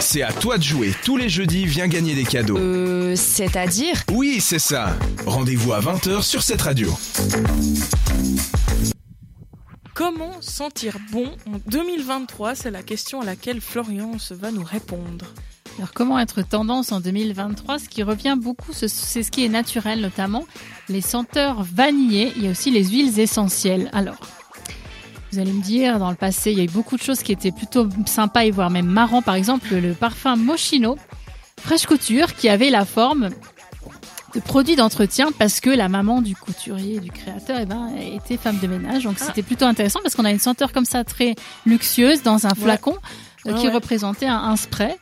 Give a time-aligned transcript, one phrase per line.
[0.00, 0.94] C'est à toi de jouer.
[1.04, 2.56] Tous les jeudis, viens gagner des cadeaux.
[2.58, 4.96] Euh, c'est-à-dire Oui, c'est ça.
[5.26, 6.92] Rendez-vous à 20h sur cette radio.
[9.94, 15.26] Comment sentir bon en 2023 C'est la question à laquelle Florence va nous répondre.
[15.78, 19.48] Alors comment être tendance en 2023 Ce qui revient beaucoup, ce- c'est ce qui est
[19.48, 20.44] naturel notamment,
[20.88, 23.88] les senteurs vanillées, il y a aussi les huiles essentielles.
[23.92, 24.16] Alors,
[25.34, 27.32] vous allez me dire, dans le passé, il y a eu beaucoup de choses qui
[27.32, 29.20] étaient plutôt sympas et voire même marrants.
[29.20, 30.96] Par exemple, le parfum Moschino,
[31.60, 33.30] fraîche couture, qui avait la forme
[34.32, 38.58] de produit d'entretien parce que la maman du couturier, du créateur, eh ben, était femme
[38.62, 39.04] de ménage.
[39.04, 41.34] Donc c'était plutôt intéressant parce qu'on a une senteur comme ça très
[41.66, 42.94] luxueuse dans un flacon
[43.46, 43.72] euh, Ah qui ouais.
[43.72, 44.96] représentait un, un spray.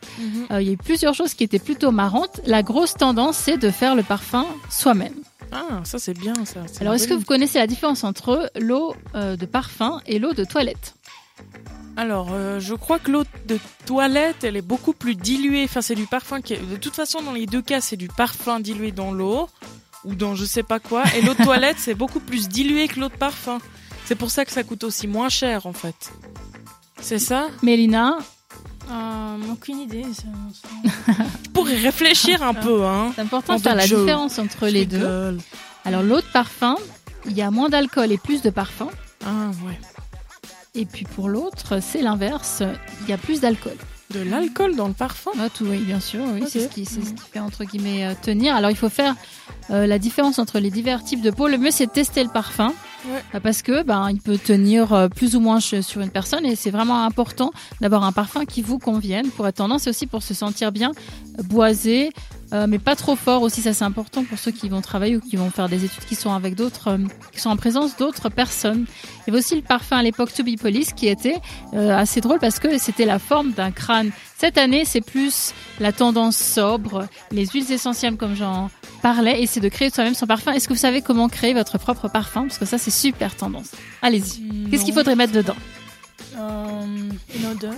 [0.50, 2.40] Euh, il y a eu plusieurs choses qui étaient plutôt marrantes.
[2.46, 5.14] La grosse tendance, c'est de faire le parfum soi-même.
[5.52, 6.62] Ah, ça c'est bien ça.
[6.66, 10.32] c'est Alors, est-ce que vous connaissez la différence entre l'eau euh, de parfum et l'eau
[10.32, 10.94] de toilette
[11.96, 15.64] Alors, euh, je crois que l'eau de toilette, elle est beaucoup plus diluée.
[15.64, 16.70] Enfin, c'est du parfum qui est...
[16.70, 19.48] De toute façon, dans les deux cas, c'est du parfum dilué dans l'eau
[20.04, 21.04] ou dans je sais pas quoi.
[21.16, 23.58] Et l'eau de toilette, c'est beaucoup plus dilué que l'eau de parfum.
[24.06, 26.12] C'est pour ça que ça coûte aussi moins cher, en fait.
[27.00, 27.48] C'est ça?
[27.62, 28.18] Mélina,
[28.92, 30.04] Euh, aucune idée.
[30.12, 30.22] ça-
[30.62, 31.12] ça-
[31.44, 33.12] Je pourrais réfléchir un peu, hein.
[33.14, 34.00] c'est important de faire la Joe.
[34.00, 35.38] différence entre les deux.
[35.84, 36.76] Alors, l'eau de parfum,
[37.26, 38.88] il y a moins d'alcool et plus de parfum.
[39.24, 39.78] Ah, ouais.
[40.74, 42.62] Et puis pour l'autre, c'est l'inverse.
[43.02, 43.76] Il y a plus d'alcool.
[44.10, 45.30] De l'alcool dans le parfum?
[45.40, 46.20] Ah, tout, oui, bien sûr.
[46.34, 46.48] Oui, Ok.
[46.50, 48.54] c'est ce qui, c'est ce qui fait entre guillemets euh, tenir.
[48.54, 49.14] Alors, il faut faire
[49.70, 51.48] euh, la différence entre les divers types de peau.
[51.48, 52.72] Le mieux, c'est de tester le parfum.
[53.06, 56.56] Euh, Parce que ben il peut tenir euh, plus ou moins sur une personne et
[56.56, 57.50] c'est vraiment important
[57.80, 60.92] d'avoir un parfum qui vous convienne pour être tendance aussi pour se sentir bien
[61.44, 62.10] boisé
[62.52, 65.20] euh, mais pas trop fort aussi ça c'est important pour ceux qui vont travailler ou
[65.20, 66.98] qui vont faire des études qui sont avec d'autres euh,
[67.32, 68.86] qui sont en présence d'autres personnes.
[68.86, 71.40] Il y avait aussi le parfum à l'époque To Be Police qui était
[71.74, 74.10] euh, assez drôle parce que c'était la forme d'un crâne.
[74.36, 79.60] Cette année, c'est plus la tendance sobre, les huiles essentielles comme j'en parlais, et c'est
[79.60, 80.52] de créer soi-même son parfum.
[80.52, 82.42] Est-ce que vous savez comment créer votre propre parfum?
[82.48, 83.70] Parce que ça, c'est super tendance.
[84.02, 84.68] Allez-y.
[84.68, 85.54] Qu'est-ce qu'il faudrait mettre dedans?
[86.36, 87.74] Une odeur.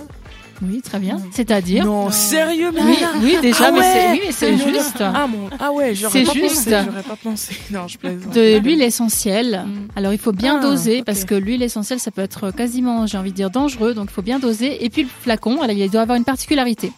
[0.61, 1.21] Oui, très bien.
[1.31, 5.01] C'est-à-dire Non, sérieux, mais Oui, oui, déjà, Ah mais ouais c'est oui, mais c'est juste.
[5.01, 5.49] Ah, mon...
[5.59, 6.69] ah ouais, j'aurais C'est pas juste.
[6.69, 6.85] pensé.
[6.85, 7.55] J'aurais pas pensé.
[7.71, 8.33] Non, je plaisante.
[8.33, 9.65] de l'huile essentielle.
[9.67, 9.87] Mm.
[9.97, 13.17] Alors il faut bien Ah, doser parce que l'huile essentielle ça peut être quasiment, j'ai
[13.17, 14.83] envie de dire dangereux, donc il faut bien doser.
[14.85, 16.91] Et puis le flacon, alors, il doit avoir une particularité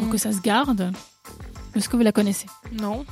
[0.00, 0.92] pour que ça se garde.
[1.76, 2.46] Est-ce que vous la connaissez?
[2.80, 3.04] Non.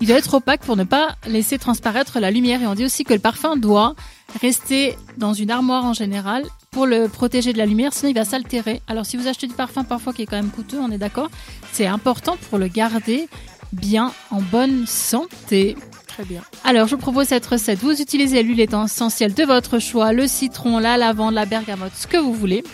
[0.00, 2.60] Il doit être opaque pour ne pas laisser transparaître la lumière.
[2.62, 3.94] Et on dit aussi que le parfum doit
[4.40, 8.24] rester dans une armoire en général pour le protéger de la lumière, sinon il va
[8.24, 8.82] s'altérer.
[8.86, 11.30] Alors si vous achetez du parfum parfois qui est quand même coûteux, on est d'accord,
[11.72, 13.28] c'est important pour le garder
[13.72, 15.76] bien en bonne santé.
[16.06, 16.42] Très bien.
[16.64, 17.78] Alors, je vous propose cette recette.
[17.80, 22.16] Vous utilisez l'huile essentielle de votre choix, le citron, la lavande, la bergamote, ce que
[22.16, 22.64] vous voulez.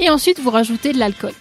[0.00, 1.32] Et ensuite, vous rajoutez de l'alcool.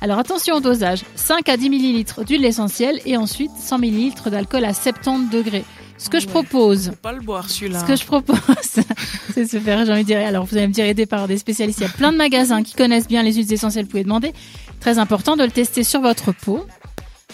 [0.00, 1.02] Alors, attention au dosage.
[1.14, 5.64] 5 à 10 ml d'huile essentielle et ensuite 100 ml d'alcool à 70 degrés.
[5.98, 7.80] Ce que je propose, pas le boire celui-là.
[7.80, 10.68] ce que je propose, c'est de se faire, j'ai envie de dire, alors vous allez
[10.68, 11.80] me dire aidé par des spécialistes.
[11.80, 14.32] Il y a plein de magasins qui connaissent bien les huiles essentielles, vous pouvez demander.
[14.80, 16.64] Très important de le tester sur votre peau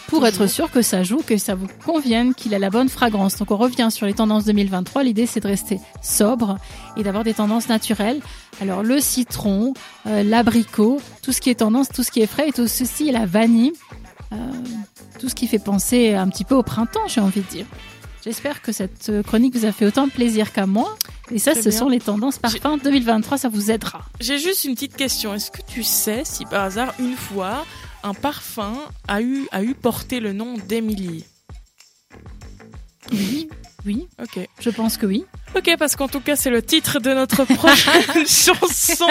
[0.07, 0.27] pour Toujours.
[0.27, 3.37] être sûr que ça joue, que ça vous convienne, qu'il a la bonne fragrance.
[3.37, 5.03] Donc on revient sur les tendances 2023.
[5.03, 6.57] L'idée c'est de rester sobre
[6.97, 8.21] et d'avoir des tendances naturelles.
[8.61, 9.75] Alors le citron,
[10.07, 13.11] euh, l'abricot, tout ce qui est tendance, tout ce qui est frais et tout ceci,
[13.13, 13.73] la vanille,
[14.33, 14.37] euh,
[15.19, 17.67] tout ce qui fait penser un petit peu au printemps, j'ai envie de dire.
[18.25, 20.97] J'espère que cette euh, chronique vous a fait autant plaisir qu'à moi.
[21.31, 21.79] Et ça, ce bien.
[21.79, 24.03] sont les tendances parfum 2023, ça vous aidera.
[24.21, 25.35] J'ai juste une petite question.
[25.35, 27.67] Est-ce que tu sais si par hasard, une fois,
[28.03, 28.73] un parfum
[29.09, 31.27] a eu, a eu porté le nom d'Emily
[33.13, 33.49] Oui,
[33.84, 34.49] oui, Ok.
[34.59, 35.27] je pense que oui.
[35.55, 39.07] Ok, parce qu'en tout cas, c'est le titre de notre prochaine chanson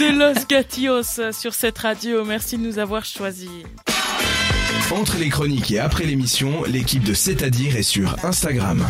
[0.00, 2.24] de Los Gatios sur cette radio.
[2.24, 3.48] Merci de nous avoir choisis.
[4.90, 8.84] Entre les chroniques et après l'émission, l'équipe de C'est-à-dire est sur Instagram.